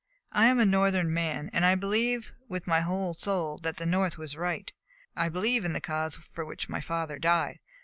"I 0.31 0.47
am 0.47 0.59
a 0.59 0.65
Northern 0.65 1.13
man, 1.13 1.51
and 1.53 1.63
I 1.63 1.75
believe 1.75 2.33
with 2.49 2.65
my 2.65 2.79
whole 2.79 3.13
soul 3.13 3.59
that 3.59 3.77
the 3.77 3.85
North 3.85 4.17
was 4.17 4.35
right. 4.35 4.71
I 5.15 5.29
believe 5.29 5.63
in 5.63 5.73
the 5.73 5.79
cause 5.79 6.17
for 6.31 6.43
which 6.43 6.67
my 6.67 6.81
father 6.81 7.19
died. 7.19 7.59